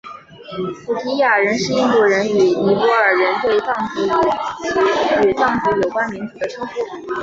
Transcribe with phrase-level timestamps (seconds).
[0.83, 6.73] 菩提亚人是印度人与尼泊尔人对藏族及与藏族有关民族的称呼。